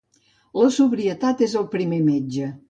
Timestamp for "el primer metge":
1.61-2.51